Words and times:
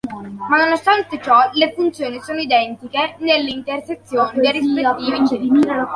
Ma 0.49 0.57
nonostante 0.57 1.21
ciò 1.21 1.47
le 1.53 1.73
funzioni 1.73 2.19
sono 2.21 2.39
identiche 2.39 3.17
nelle 3.19 3.51
intersezioni 3.51 4.39
dei 4.39 4.51
rispettivi 4.53 5.27
cerchi. 5.27 5.89